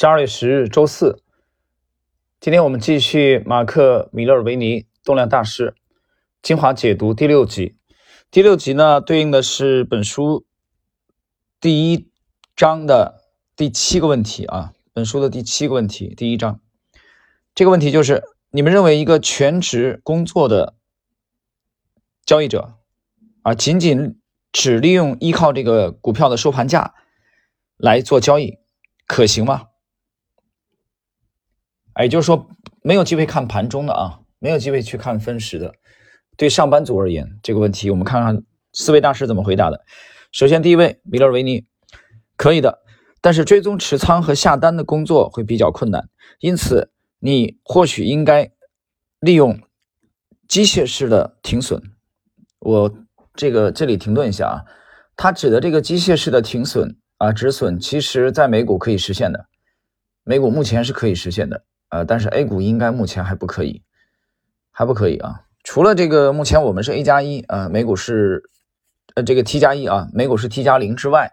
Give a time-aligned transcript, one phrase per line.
[0.00, 1.22] 十二月十日，周四。
[2.40, 5.74] 今天我们继续马克·米勒维尼《动量大师》
[6.40, 7.76] 精华解读第六集。
[8.30, 10.46] 第六集呢，对应的是本书
[11.60, 12.08] 第一
[12.56, 13.24] 章的
[13.54, 14.72] 第七个问题啊。
[14.94, 16.62] 本书的第七个问题，第一章，
[17.54, 18.22] 这个问题就是：
[18.52, 20.76] 你们认为一个全职工作的
[22.24, 22.78] 交易者
[23.42, 24.18] 啊，仅仅
[24.50, 26.94] 只利用依靠这个股票的收盘价
[27.76, 28.56] 来做交易，
[29.06, 29.66] 可行吗？
[32.02, 32.48] 也就是说，
[32.82, 35.74] 没有机会看盘中的啊，没有机会去看分时的。
[36.36, 39.84] 对上班族而言，这个问题我们看看四位大师怎么回答的。
[40.32, 41.66] 首先，第一位米勒维尼，
[42.36, 42.78] 可以的，
[43.20, 46.08] 但是追踪持仓和下单的工作会比较困难，
[46.38, 48.50] 因此你或许应该
[49.18, 49.60] 利用
[50.48, 51.82] 机械式的停损。
[52.60, 52.94] 我
[53.34, 54.64] 这个这里停顿一下啊，
[55.16, 59.46] 他指的这个机械式的停损啊止损，其实在美股可以实现的，
[60.24, 61.64] 美股目前是可以实现的。
[61.90, 63.82] 呃，但是 A 股应该目前还不可以，
[64.70, 65.42] 还不可以啊。
[65.62, 68.42] 除了这个，目前我们是 A 加一啊，美股是
[69.14, 71.32] 呃这个 T 加一啊，美股是 T 加零之外，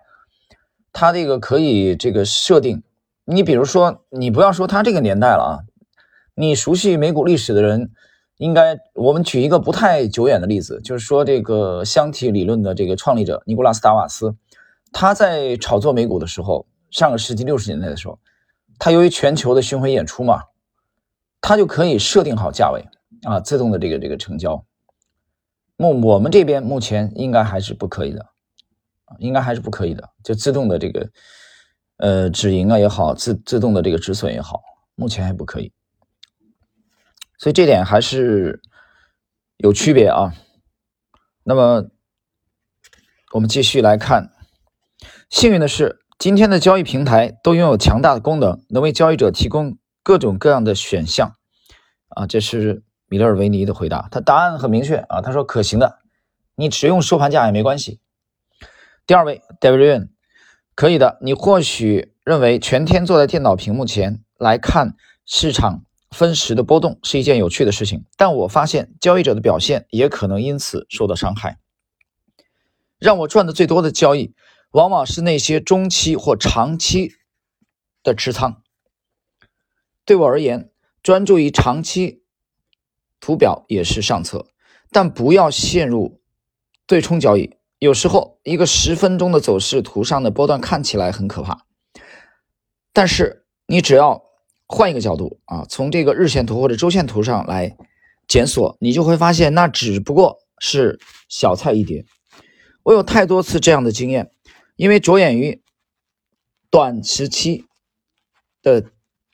[0.92, 2.84] 它这个可以这个设定。
[3.24, 5.54] 你比如说，你不要说它这个年代了啊，
[6.36, 7.92] 你熟悉美股历史的人，
[8.38, 14.36] 应该我们举一个不太久远的例子，就是说这个箱体理论的这个创立者尼古拉斯达瓦斯，
[14.92, 18.20] 他在炒作美股的时候，上个世纪六十年代的时候。
[18.80, 20.44] 它由于全球的巡回演出嘛，
[21.42, 22.86] 它就可以设定好价位
[23.24, 24.64] 啊，自动的这个这个成交。
[25.76, 28.26] 目我们这边目前应该还是不可以的，
[29.20, 31.10] 应该还是不可以的，就自动的这个
[31.98, 34.62] 呃止盈啊也好，自自动的这个止损也好，
[34.96, 35.72] 目前还不可以。
[37.38, 38.62] 所以这点还是
[39.58, 40.34] 有区别啊。
[41.44, 41.86] 那么
[43.34, 44.32] 我们继续来看，
[45.30, 46.04] 幸运的是。
[46.20, 51.36] 今天的交易平台都拥有强大的功能，能为交易者提供各种各样的选项。
[52.08, 56.00] 啊，这是米勒尔维尼的回答，他答案很明确啊，他说可行的，
[56.56, 58.00] 你只用收盘价也没关系。
[59.06, 60.08] 第二位，David Ryan，
[60.74, 71.60] 可以的，你或许认为全天坐在电脑屏幕前来看市场分时的波动是一件有趣的事情，但我发现交易者的表现也可能因此受到伤害。
[72.98, 74.34] 让我赚的最多的交易。
[74.78, 77.14] 往往是那些中期或长期
[78.04, 78.62] 的持仓。
[80.06, 80.70] 对我而言，
[81.02, 82.22] 专注于长期
[83.20, 84.46] 图表也是上策，
[84.92, 86.22] 但不要陷入
[86.86, 87.58] 对冲交易。
[87.80, 91.66] 有时候，一个十分钟的走势图上的波段看起来很可怕，
[92.94, 94.26] 但是你只要
[94.68, 97.76] 换一个角度啊，从这个日线图或者周线图上来
[98.28, 102.06] 检索，你就会发现那只不过是小菜一碟。
[102.84, 104.32] 我有太多次这样的经验。
[104.78, 105.62] 因为着眼于
[106.70, 107.66] 短时期
[108.62, 108.86] 的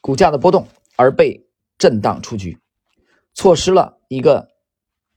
[0.01, 1.45] 股价的波动而被
[1.77, 2.57] 震荡出局，
[3.33, 4.49] 错失了一个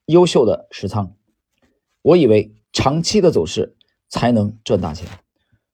[0.06, 1.14] 优秀的持仓。
[2.02, 3.76] 我以为长期的走势
[4.08, 5.06] 才能赚大钱。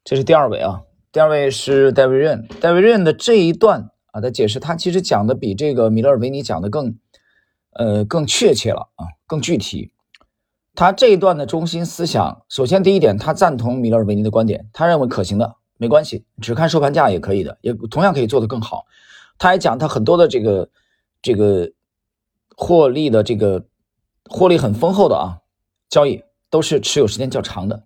[0.04, 2.46] 这是第二位啊，第二位是戴维任。
[2.60, 6.98] 戴维任的这一段啊的解释，他其实讲的比这个米勒尔维尼讲的更
[7.70, 9.92] 呃更确切了啊，更具体。
[10.75, 18.87] 他这一段的中心思想，首先第一点，他赞同米勒尔维尼的观点，他认为可行的，没关系，只看收盘价也可以的，也同样可以做得更好。
[19.38, 20.71] 他还讲他很多的这个
[21.21, 21.71] 这个
[22.56, 23.66] 获利的这个
[24.31, 25.41] 获利很丰厚的啊
[25.91, 27.84] 交易都是持有时间较长的。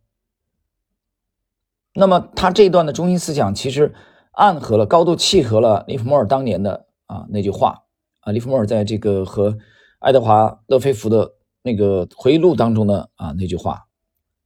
[1.93, 3.95] 那么他这一段的中心思想其实
[4.31, 7.83] 暗合了，高度契合了利弗莫尔当年的啊那句话
[8.21, 9.59] 啊，利弗莫尔在这个和
[9.99, 11.33] 爱德华勒菲弗的。
[11.67, 13.87] 那个回忆录当中的啊那句话，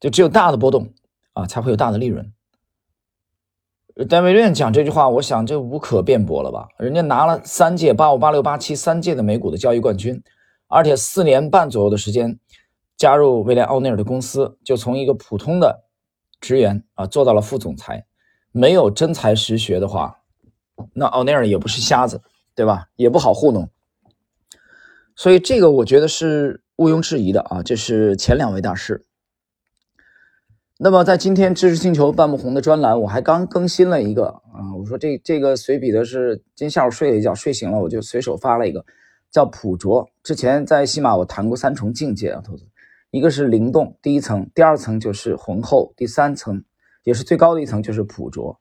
[0.01, 0.91] 就只有大的波动
[1.35, 2.33] 啊才会有大的利润。
[4.09, 6.67] 戴维略讲这句话，我想这无可辩驳了吧？
[6.79, 10.23] 人家拿了三届八五八六八七三届的美股的交易冠军，
[10.67, 12.39] 而且四年半左右的时间
[12.97, 15.85] 加入威廉奥内尔的公司，就从一个普通的
[16.41, 18.07] 职员啊做到了副总裁。
[18.53, 20.23] 没有真才实学的话，
[20.95, 22.23] 那奥内尔也不是瞎子，
[22.55, 22.89] 对吧？
[22.97, 23.69] 也不好糊弄。
[25.15, 26.63] 所以这个我觉得是。
[26.81, 29.05] 毋庸置疑的啊，这是前两位大师。
[30.79, 38.83] 那么在今天知识星球半木红的专栏，我还刚更新了一个啊，我说这这个随笔的是今天下午睡了一觉，睡醒了我就随手发了一个，
[39.31, 40.09] 叫朴拙。
[40.23, 42.67] 之前在西马我谈过三重境界啊，投资，
[43.11, 46.65] 一个是灵动，第一层，第二层就是浑厚，第三层
[47.05, 48.59] 也是最高的一层就是朴拙。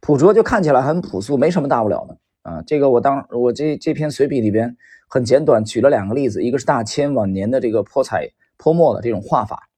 [0.00, 2.18] 朴拙就看起来很朴素，没什么大不了的。
[2.46, 4.76] 啊，这个我当我这这篇随笔里边
[5.08, 9.68] 很简短，举了两个例子，一个是大千晚年的这个泼彩泼墨的这种画法，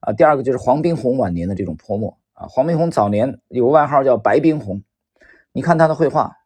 [0.00, 2.48] 啊，第二个就是黄宾虹晚年的这种泼墨啊。
[2.48, 4.82] 黄宾虹早年有个外号叫白宾虹，
[5.52, 6.38] 你看他的绘画，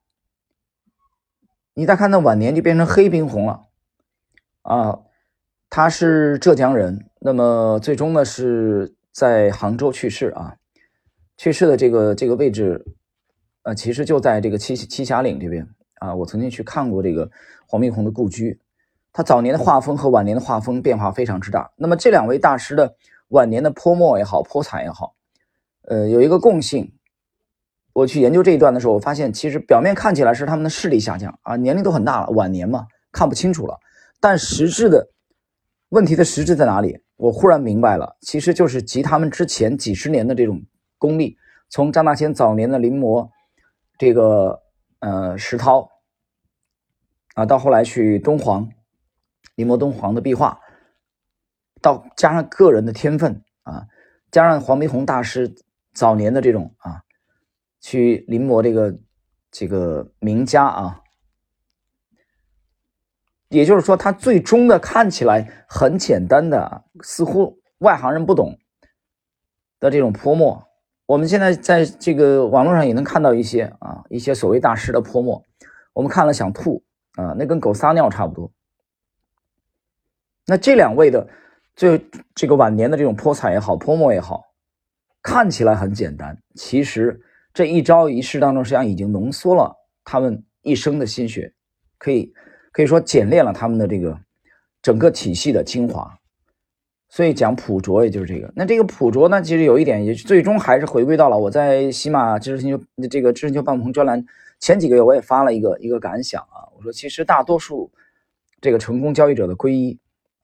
[1.72, 3.64] 你再看他晚年就变成黑宾虹了
[4.60, 4.98] 啊。
[5.70, 10.56] 他是浙江人，那么最终呢是在杭州去世啊。
[11.38, 12.84] 去世的这个这个位置，
[13.66, 15.66] 呃，其实就在这个七七侠岭这边
[15.98, 16.14] 啊。
[16.14, 17.28] 我曾经去看过这个
[17.66, 18.60] 黄宾虹的故居，
[19.12, 21.72] 他早年的画风和晚年的画风变化非常之大。
[21.74, 22.94] 那么这两位大师的
[23.30, 25.16] 晚年的泼墨也好，泼彩也好，
[25.82, 26.92] 呃，有一个共性。
[27.92, 33.76] 我去研究这一段的时候，我发现其实表面看起来是他们的视力下降啊，年龄都很大了，晚年嘛，看不清楚了。
[34.20, 35.08] 但实质的
[35.88, 37.00] 问题的实质在哪里？
[37.16, 40.62] 我忽然明白了，其实就是集他们之前几十年的这种
[40.98, 41.36] 功力，
[41.68, 43.28] 从张大千早年的临摹
[43.98, 44.62] 这个
[45.00, 45.90] 呃石涛
[47.34, 48.68] 啊，到后来去敦煌
[49.54, 50.60] 临摹敦煌的壁画，
[51.80, 53.86] 到加上个人的天分啊，
[54.30, 55.54] 加上黄宾虹大师
[55.92, 57.02] 早年的这种啊。
[57.78, 58.98] 去临摹这个
[59.52, 61.02] 这个名家啊，
[63.48, 68.58] 也就是说，他最终的看起来很简单的，似乎外行人不懂
[69.78, 70.66] 的这种泼墨，
[71.06, 75.42] 我们现在在这个网络上也能看到一些啊，一些所谓大师的泼墨，
[75.92, 76.82] 我们看了想吐
[77.14, 78.50] 啊，那跟狗撒尿差不多。
[80.46, 81.26] 那这两位的
[81.74, 82.04] 最
[82.34, 84.44] 这个晚年的这种泼彩也好，泼墨也好，
[85.22, 87.22] 看起来很简单，其实。
[87.54, 89.74] 这一招一式当中，实际上已经浓缩了
[90.04, 91.54] 他们一生的心血，
[91.96, 92.30] 可以
[92.70, 94.20] 可以说简练了他们的这个
[94.82, 96.18] 整个体系的精华。
[97.16, 98.52] 所以讲朴拙，也就是这个。
[98.54, 104.22] 那这个朴拙呢，其实有一点，也最终还是回归到了我在喜马知识星球这个知识星球半鹏专栏
[104.60, 107.90] 前几个月，我也发了一个一个感想啊，我说其实大多数
[108.60, 109.98] 这个成功交易者的皈依，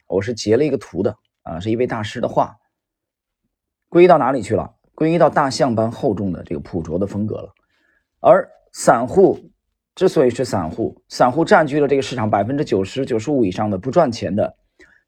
[0.06, 2.56] 我是截了一个图的啊，是一位大师的画，
[3.90, 4.72] 皈依到哪里去了？
[4.94, 7.52] 归依到大象般厚重的这个朴拙的风格了，
[8.20, 9.38] 而散户
[9.94, 14.56] 之所以是散户，散户占据了这个市场百分之九十九十五以上的不赚钱的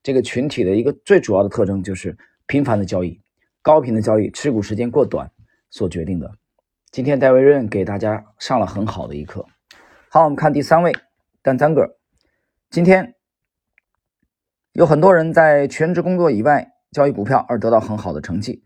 [0.05, 2.15] 这个群体的一个最主要的特征就是
[2.47, 3.19] 频繁的交易、
[3.63, 5.33] 高频的交易、持股时间过短
[5.71, 6.31] 所决定的。
[6.91, 9.47] 今天戴维润给大家上了很好的一课。
[10.11, 10.93] 好，我们看第三位
[11.41, 11.97] 丹赞格。
[12.69, 13.15] 今天
[14.75, 18.63] 有很多人在全职工作以外交易股票而得到很好的成绩。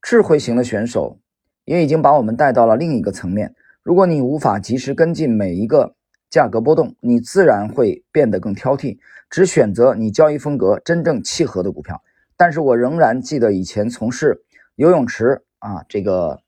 [0.00, 1.20] 智慧型的选手
[1.64, 3.56] 也已经把我们带到了另一个层面。
[3.82, 5.96] 如果你无法及时跟进每一个
[6.30, 8.98] 价格波动，你自然会变得更挑剔，
[9.30, 12.02] 只选择你交易风格真正契合的股票。
[12.36, 14.42] 但是我仍然记得以前从事
[14.74, 16.40] 游泳池啊，这个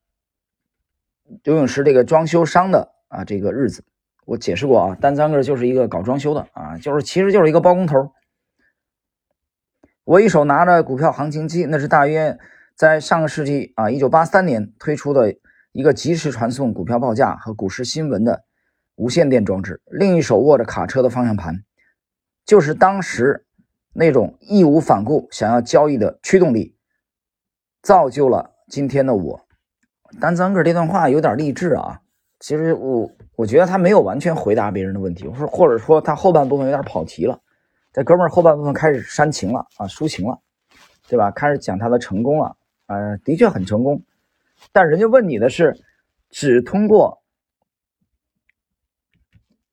[1.45, 3.85] 游泳池这个装修商的啊这个日子，
[4.25, 8.13] 我解释过啊，单三个就是一个搞装修的啊，就是其实就是一个包工头。
[10.05, 12.39] 我一手拿着股票行情机，那是大约。
[12.75, 15.35] 在上个世纪啊，一九八三年推出的
[15.73, 18.45] 一个即时传送股票报价和股市新闻的
[18.99, 21.63] 无线电装置，另一手握着卡车的方向盘，
[22.45, 23.47] 就是当时
[23.93, 26.75] 那种义无反顾想要交易的驱动力，
[27.81, 29.47] 造就了今天的我。
[30.21, 32.01] 丹桑格这段话有点励志啊，
[32.41, 37.41] 其实我我觉得他没有完全回答别人的问题，或或者说他后半部分有点跑题了，
[37.93, 40.41] 这哥们儿后半部分开始煽情了啊，抒情了，
[41.07, 41.31] 对吧？
[41.31, 42.57] 开始讲他的成功了。
[42.87, 44.03] 呃，的确很成功，
[44.73, 45.79] 但人家问你的是，
[46.31, 47.18] 只通过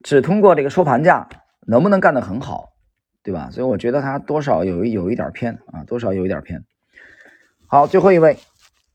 [0.05, 1.27] 只通过这个收盘价
[1.65, 2.73] 能不能干得很好，
[3.23, 3.49] 对吧？
[3.49, 6.63] 所以我觉得他多少有有一点偏啊，多少有一点偏。
[7.65, 8.37] 好，最后一位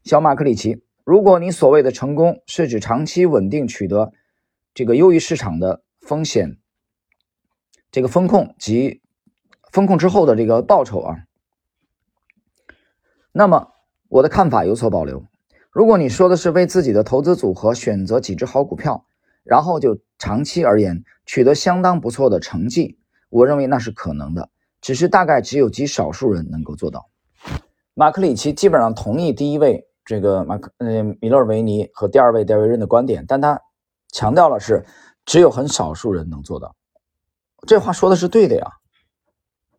[0.05, 4.13] 小马克里奇，如果你所谓的成功是指长期稳定取得
[4.73, 6.59] 这个优于市场的风险，
[7.91, 9.03] 这个风控及
[9.73, 11.17] 风控之后的这个报酬啊，
[13.33, 13.73] 那么。
[14.13, 15.25] 我的看法有所保留。
[15.71, 19.07] 如果你说的是为自己的投资组合选择几只好股票，
[19.43, 24.49] 然后就长期而言取得相当不错的成绩，我认为那是可能的，
[24.81, 27.09] 只是大概只有极少数人能够做到。
[27.95, 33.61] 马克里奇基本上同意第一位这个马克呃米勒维尼和第二位戴维润的观点，但他
[34.13, 34.85] 强调了是
[35.25, 36.75] 只有很少数人能做到。
[37.67, 38.73] 这话说的是对的呀，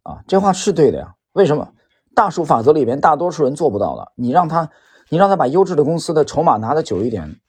[0.03, 1.73] 啊，这话是对的呀，为什么？
[2.13, 4.11] 大数法则里边，大多数人做不到的。
[4.15, 4.69] 你让他，
[5.07, 7.39] 你让他把优质的公司的筹码拿得久一点，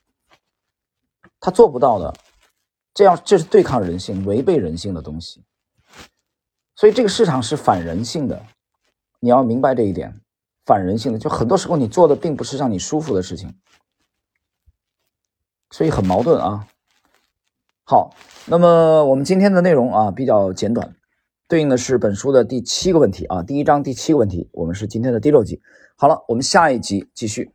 [1.43, 2.15] 他做不到的。
[2.95, 5.43] 这样，这是对抗人性、违背人性的东西。
[6.77, 8.41] 所以，这个市场是反人性的。
[9.19, 10.21] 你要明白这一点，
[10.65, 13.55] 反人性的，就很多时候你做的并不是让你舒服的事情，
[15.71, 16.69] 所以很矛盾啊。
[17.85, 18.15] 好，
[18.47, 20.95] 那么我们今天的内容啊比较简短。
[21.49, 25.61] 对应的是本书的第七个问题啊，第一章第七个问题，我们是今天的第六集。
[25.97, 27.53] 好了，我们下一集继续。